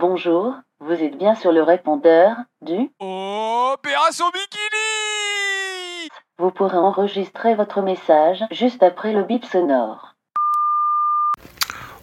Bonjour, 0.00 0.54
vous 0.78 0.92
êtes 0.92 1.18
bien 1.18 1.34
sur 1.34 1.50
le 1.50 1.60
répondeur 1.60 2.36
du 2.62 2.88
Opération 3.00 4.26
Bikini 4.26 6.08
Vous 6.38 6.52
pourrez 6.52 6.76
enregistrer 6.76 7.56
votre 7.56 7.82
message 7.82 8.44
juste 8.52 8.84
après 8.84 9.12
le 9.12 9.24
bip 9.24 9.44
sonore. 9.44 10.14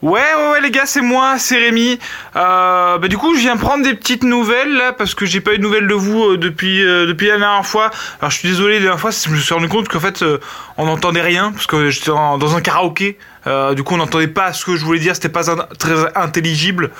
Ouais, 0.02 0.22
ouais, 0.22 0.52
ouais, 0.52 0.62
les 0.62 0.72
gars, 0.72 0.86
c'est 0.86 1.02
moi, 1.02 1.40
c'est 1.40 1.58
Rémi. 1.58 1.98
Euh, 2.36 2.98
bah, 2.98 3.08
du 3.08 3.18
coup, 3.18 3.34
je 3.34 3.40
viens 3.40 3.56
prendre 3.56 3.86
des 3.86 3.94
petites 3.94 4.24
nouvelles 4.24 4.74
là 4.76 4.92
parce 4.92 5.16
que 5.16 5.26
j'ai 5.26 5.40
pas 5.40 5.54
eu 5.54 5.58
de 5.58 5.64
nouvelles 5.64 5.88
de 5.88 5.94
vous 5.94 6.32
euh, 6.32 6.38
depuis 6.38 6.84
euh, 6.84 7.06
depuis 7.06 7.28
la 7.28 7.38
dernière 7.38 7.66
fois. 7.66 7.92
Alors, 8.20 8.30
je 8.30 8.40
suis 8.40 8.50
désolé, 8.50 8.76
la 8.76 8.82
dernière 8.82 9.00
fois, 9.00 9.12
je 9.12 9.30
me 9.30 9.38
suis 9.38 9.54
rendu 9.54 9.70
compte 9.70 9.88
qu'en 9.88 10.02
fait, 10.02 10.22
euh, 10.22 10.42
on 10.78 10.86
n'entendait 10.86 11.22
rien 11.22 11.54
parce 11.54 11.66
que 11.66 11.90
j'étais 11.92 12.12
dans 12.12 12.58
un 12.58 12.62
karaoké. 12.62 13.18
Euh, 13.48 13.74
du 13.74 13.84
coup, 13.84 13.94
on 13.94 13.98
n'entendait 13.98 14.28
pas 14.28 14.54
ce 14.54 14.66
que 14.66 14.76
je 14.76 14.84
voulais 14.84 15.00
dire, 15.00 15.16
c'était 15.16 15.30
pas 15.30 15.44
très 15.78 15.94
intelligible. 16.16 16.92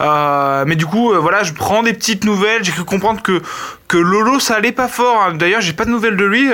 Euh, 0.00 0.64
mais 0.66 0.74
du 0.74 0.86
coup, 0.86 1.12
euh, 1.12 1.18
voilà, 1.18 1.42
je 1.44 1.52
prends 1.52 1.82
des 1.82 1.92
petites 1.92 2.24
nouvelles. 2.24 2.64
J'ai 2.64 2.72
cru 2.72 2.84
comprendre 2.84 3.22
que 3.22 3.40
que 3.88 3.98
Lolo, 3.98 4.40
ça 4.40 4.54
allait 4.56 4.72
pas 4.72 4.88
fort. 4.88 5.22
hein. 5.22 5.34
D'ailleurs, 5.34 5.60
j'ai 5.60 5.74
pas 5.74 5.84
de 5.84 5.90
nouvelles 5.90 6.16
de 6.16 6.24
lui. 6.24 6.50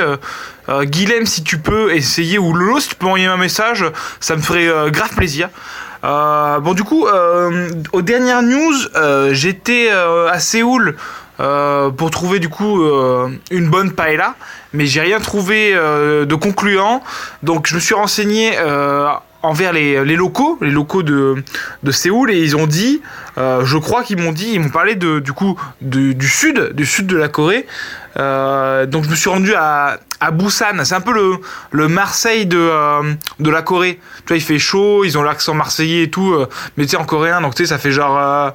Guilhem, 0.69 1.25
si 1.25 1.43
tu 1.45 1.59
peux 1.59 1.95
essayer, 1.95 2.37
ou 2.39 2.53
Lolo, 2.53 2.79
si 2.81 2.91
tu 2.91 2.95
peux 2.97 3.07
envoyer 3.07 3.27
un 3.27 3.37
message, 3.37 3.85
ça 4.21 4.37
me 4.37 4.43
ferait 4.43 4.69
grave 4.91 5.15
plaisir. 5.15 5.49
Bon, 6.03 6.75
du 6.75 6.83
coup, 6.83 7.07
aux 7.93 8.03
dernières 8.03 8.43
news, 8.43 8.75
j'étais 9.31 9.89
à 9.91 10.41
Séoul 10.41 10.97
pour 11.39 12.11
trouver 12.11 12.41
du 12.41 12.49
coup 12.49 12.83
une 13.53 13.71
bonne 13.71 13.93
paella, 13.93 14.35
mais 14.73 14.87
j'ai 14.87 15.01
rien 15.01 15.21
trouvé 15.21 15.73
de 15.73 16.35
concluant. 16.35 17.03
Donc, 17.45 17.69
je 17.69 17.77
me 17.77 17.81
suis 17.81 17.95
renseigné 17.95 18.53
envers 19.43 19.73
les, 19.73 20.05
les 20.05 20.17
locaux, 20.17 20.59
les 20.61 20.71
locaux 20.71 21.03
de, 21.03 21.43
de 21.83 21.91
Séoul, 21.93 22.31
et 22.31 22.41
ils 22.41 22.57
ont 22.57 22.67
dit, 22.67 23.01
euh, 23.37 23.65
je 23.65 23.79
crois 23.79 24.03
qu'ils 24.03 24.19
m'ont 24.21 24.33
dit, 24.33 24.51
ils 24.55 24.61
m'ont 24.61 24.69
parlé 24.69 24.95
de, 24.97 25.21
du 25.21 25.33
coup 25.33 25.59
du, 25.81 26.29
sud, 26.29 26.73
du 26.73 26.87
sud 26.87 27.07
de 27.07 27.17
la 27.17 27.29
Corée. 27.29 27.67
Euh, 28.19 28.87
donc, 28.87 29.05
je 29.05 29.11
me 29.11 29.15
suis 29.15 29.31
rendu 29.31 29.55
à, 29.55 29.99
à 30.21 30.31
Busan. 30.33 30.85
C'est 30.85 30.95
un 30.95 31.01
peu 31.01 31.13
le, 31.13 31.37
le 31.71 31.89
Marseille 31.89 32.47
de, 32.47 32.59
euh, 32.59 33.15
de 33.39 33.51
la 33.51 33.63
Corée. 33.63 34.01
Tu 34.19 34.29
vois, 34.29 34.37
il 34.37 34.43
fait 34.43 34.59
chaud, 34.59 35.05
ils 35.05 35.17
ont 35.17 35.23
l'accent 35.23 35.55
marseillais 35.55 36.05
et 36.05 36.11
tout, 36.11 36.33
euh, 36.33 36.49
mais 36.77 36.85
tu 36.85 36.91
sais, 36.91 36.97
en 36.97 37.05
coréen, 37.05 37.41
donc 37.41 37.55
tu 37.55 37.63
sais, 37.63 37.69
ça 37.69 37.79
fait 37.79 37.93
genre. 37.93 38.19
Euh, 38.19 38.51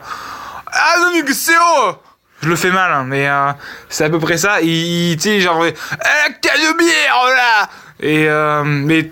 ah 0.68 0.96
non, 1.00 1.12
mais 1.14 1.34
c'est 1.34 1.56
haut 1.56 1.94
Je 2.42 2.50
le 2.50 2.56
fais 2.56 2.72
mal, 2.72 2.92
hein, 2.92 3.06
mais 3.08 3.30
euh, 3.30 3.52
c'est 3.88 4.04
à 4.04 4.10
peu 4.10 4.20
près 4.20 4.38
ça. 4.38 4.60
Il, 4.62 5.16
tu 5.16 5.24
sais, 5.24 5.40
genre. 5.40 5.64
Eh, 5.66 5.74
bière, 6.78 7.26
là 7.36 7.70
Euh, 8.04 8.64
mais, 8.66 9.10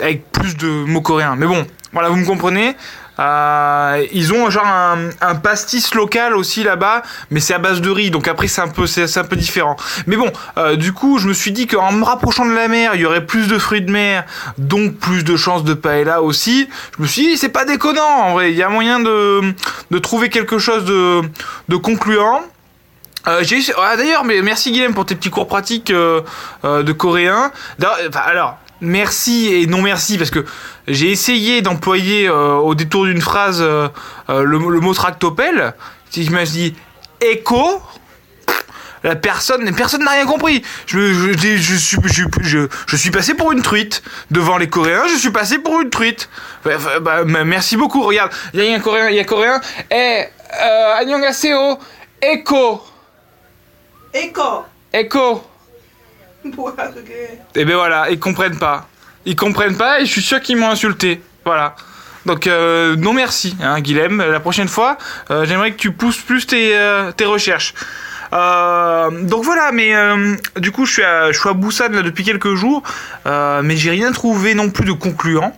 avec 0.00 0.30
plus 0.32 0.56
de 0.56 0.68
mots 0.68 1.00
coréens. 1.00 1.36
Mais 1.36 1.46
bon, 1.46 1.66
voilà, 1.92 2.08
vous 2.08 2.16
me 2.16 2.26
comprenez. 2.26 2.76
Euh, 3.18 4.06
ils 4.12 4.32
ont 4.32 4.48
genre 4.48 4.66
un, 4.66 5.34
pastis 5.34 5.94
local 5.94 6.34
aussi 6.34 6.62
là-bas, 6.62 7.02
mais 7.30 7.40
c'est 7.40 7.52
à 7.52 7.58
base 7.58 7.82
de 7.82 7.90
riz, 7.90 8.10
donc 8.10 8.26
après 8.26 8.48
c'est 8.48 8.62
un 8.62 8.68
peu 8.68 8.86
c'est 8.86 9.18
un 9.18 9.24
peu 9.24 9.36
différent. 9.36 9.76
Mais 10.06 10.16
bon, 10.16 10.32
euh, 10.56 10.76
du 10.76 10.94
coup, 10.94 11.18
je 11.18 11.28
me 11.28 11.34
suis 11.34 11.52
dit 11.52 11.66
qu'en 11.66 11.92
me 11.92 12.04
rapprochant 12.04 12.46
de 12.46 12.52
la 12.54 12.68
mer, 12.68 12.92
il 12.94 13.02
y 13.02 13.04
aurait 13.04 13.26
plus 13.26 13.48
de 13.48 13.58
fruits 13.58 13.82
de 13.82 13.90
mer, 13.90 14.24
donc 14.56 14.94
plus 14.96 15.24
de 15.24 15.36
chances 15.36 15.62
de 15.62 15.74
paella 15.74 16.22
aussi. 16.22 16.68
Je 16.96 17.02
me 17.02 17.06
suis 17.06 17.22
dit 17.22 17.36
c'est 17.36 17.50
pas 17.50 17.66
déconnant 17.66 18.02
en 18.02 18.32
vrai, 18.32 18.50
il 18.50 18.56
y 18.56 18.62
a 18.62 18.70
moyen 18.70 18.98
de 18.98 19.42
de 19.90 19.98
trouver 19.98 20.30
quelque 20.30 20.58
chose 20.58 20.86
de 20.86 21.20
de 21.68 21.76
concluant. 21.76 22.40
Euh, 23.28 23.42
ah, 23.78 23.96
D'ailleurs, 23.96 24.24
mais 24.24 24.42
merci 24.42 24.72
Guillaume 24.72 24.94
pour 24.94 25.06
tes 25.06 25.14
petits 25.14 25.30
cours 25.30 25.46
pratiques 25.46 25.90
euh, 25.90 26.22
euh, 26.64 26.82
de 26.82 26.92
coréen. 26.92 27.52
Alors, 28.14 28.58
merci 28.80 29.52
et 29.52 29.66
non 29.66 29.82
merci 29.82 30.18
parce 30.18 30.30
que 30.30 30.44
j'ai 30.88 31.10
essayé 31.10 31.62
d'employer 31.62 32.28
euh, 32.28 32.54
au 32.54 32.74
détour 32.74 33.04
d'une 33.04 33.20
phrase 33.20 33.62
le, 33.62 34.58
mot 34.58 34.94
tractopelle. 34.94 35.74
Si 36.10 36.24
je 36.24 36.30
me 36.30 36.44
dit 36.44 36.74
écho, 37.20 37.80
la 39.04 39.16
personne, 39.16 39.72
personne 39.74 40.04
n'a 40.04 40.12
rien 40.12 40.26
compris. 40.26 40.62
Je, 40.86 41.76
suis, 42.96 43.10
passé 43.10 43.34
pour 43.34 43.52
une 43.52 43.62
truite 43.62 44.02
devant 44.30 44.58
les 44.58 44.68
Coréens. 44.68 45.04
Je 45.08 45.16
suis 45.16 45.30
passé 45.30 45.58
pour 45.58 45.80
une 45.80 45.90
truite. 45.90 46.28
Bah, 46.64 46.76
bah, 47.00 47.24
merci 47.24 47.76
beaucoup. 47.76 48.02
Regarde, 48.02 48.32
il 48.52 48.64
y 48.64 48.72
a 48.72 48.76
un 48.76 48.80
Coréen, 48.80 49.08
il 49.08 49.16
y 49.16 49.18
a 49.18 49.22
un 49.22 49.24
Coréen. 49.24 49.60
Eh, 49.90 49.94
hey, 49.94 50.28
euh, 50.60 51.74
écho. 52.22 52.82
Écho. 54.14 54.64
Écho. 54.92 55.42
et 56.44 56.50
eh 57.54 57.64
ben 57.64 57.76
voilà, 57.76 58.10
ils 58.10 58.18
comprennent 58.18 58.58
pas. 58.58 58.86
Ils 59.24 59.36
comprennent 59.36 59.76
pas 59.76 60.00
et 60.00 60.06
je 60.06 60.10
suis 60.10 60.22
sûr 60.22 60.40
qu'ils 60.40 60.56
m'ont 60.56 60.70
insulté. 60.70 61.22
Voilà. 61.44 61.76
Donc 62.26 62.46
euh, 62.46 62.94
non 62.96 63.12
merci, 63.12 63.56
hein, 63.62 63.80
Guilhem. 63.80 64.18
La 64.18 64.40
prochaine 64.40 64.68
fois, 64.68 64.98
euh, 65.30 65.44
j'aimerais 65.44 65.72
que 65.72 65.76
tu 65.76 65.92
pousses 65.92 66.18
plus 66.18 66.46
tes, 66.46 66.76
euh, 66.76 67.12
recherches. 67.24 67.74
donc 68.32 69.44
voilà, 69.44 69.72
mais 69.72 69.92
du 70.56 70.72
coup 70.72 70.84
je 70.84 70.92
suis 70.92 71.04
à, 71.04 71.32
je 71.32 72.02
depuis 72.02 72.24
quelques 72.24 72.54
jours, 72.54 72.82
mais 73.26 73.76
j'ai 73.76 73.90
rien 73.90 74.12
trouvé 74.12 74.54
non 74.54 74.70
plus 74.70 74.84
de 74.84 74.92
concluant. 74.92 75.56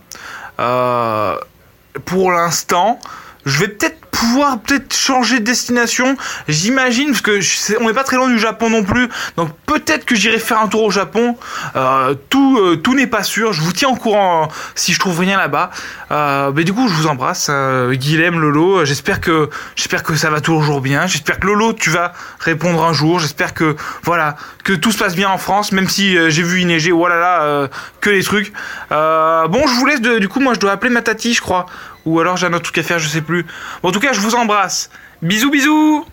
pour 2.05 2.31
l'instant, 2.31 2.99
je 3.45 3.59
vais 3.59 3.67
peut-être 3.67 4.04
pouvoir 4.15 4.59
peut-être 4.59 4.95
changer 4.95 5.39
de 5.39 5.43
destination, 5.43 6.15
j'imagine, 6.47 7.09
parce 7.09 7.21
que 7.21 7.39
on 7.81 7.87
n'est 7.87 7.93
pas 7.93 8.05
très 8.05 8.15
loin 8.15 8.29
du 8.29 8.39
Japon 8.39 8.69
non 8.69 8.83
plus, 8.83 9.09
donc 9.35 9.49
peut-être 9.65 10.05
que 10.05 10.15
j'irai 10.15 10.39
faire 10.39 10.59
un 10.61 10.67
tour 10.67 10.83
au 10.83 10.91
Japon. 10.91 11.37
Euh, 11.75 12.15
tout 12.29 12.57
euh, 12.57 12.77
tout 12.77 12.95
n'est 12.95 13.07
pas 13.07 13.23
sûr, 13.23 13.51
je 13.51 13.61
vous 13.61 13.73
tiens 13.73 13.89
au 13.89 13.95
courant 13.95 14.43
euh, 14.43 14.47
si 14.75 14.93
je 14.93 14.99
trouve 14.99 15.19
rien 15.19 15.37
là-bas. 15.37 15.69
Euh, 16.11 16.51
mais 16.55 16.63
du 16.63 16.71
coup, 16.71 16.87
je 16.87 16.93
vous 16.93 17.07
embrasse, 17.07 17.47
euh, 17.49 17.93
Guilhem, 17.93 18.39
Lolo. 18.39 18.85
J'espère 18.85 19.19
que 19.19 19.49
j'espère 19.75 20.03
que 20.03 20.15
ça 20.15 20.29
va 20.29 20.39
toujours 20.39 20.79
bien. 20.79 21.07
J'espère 21.07 21.39
que 21.39 21.47
Lolo, 21.47 21.73
tu 21.73 21.89
vas 21.89 22.13
répondre 22.39 22.83
un 22.83 22.93
jour. 22.93 23.19
J'espère 23.19 23.53
que 23.53 23.75
voilà 24.03 24.37
que 24.63 24.73
tout 24.73 24.91
se 24.91 24.97
passe 24.97 25.15
bien 25.15 25.29
en 25.29 25.37
France, 25.37 25.71
même 25.71 25.89
si 25.89 26.17
euh, 26.17 26.29
j'ai 26.29 26.43
vu 26.43 26.61
y 26.61 26.65
neiger. 26.65 26.91
Voilà 26.91 27.17
là, 27.19 27.41
euh, 27.41 27.67
que 28.01 28.09
les 28.09 28.23
trucs. 28.23 28.53
Bon, 28.89 29.67
je 29.67 29.73
vous 29.77 29.85
laisse. 29.85 30.01
De, 30.01 30.19
du 30.19 30.29
coup, 30.29 30.39
moi, 30.39 30.53
je 30.53 30.59
dois 30.59 30.71
appeler 30.71 30.91
ma 30.91 31.01
tati, 31.01 31.33
je 31.33 31.41
crois. 31.41 31.65
Ou 32.05 32.19
alors 32.19 32.37
j'ai 32.37 32.47
un 32.47 32.53
autre 32.53 32.71
truc 32.71 32.77
à 32.77 32.83
faire, 32.83 32.99
je 32.99 33.07
sais 33.07 33.21
plus. 33.21 33.45
En 33.83 33.91
tout 33.91 33.99
cas, 33.99 34.13
je 34.13 34.19
vous 34.19 34.35
embrasse. 34.35 34.89
Bisous, 35.21 35.49
bisous 35.49 36.05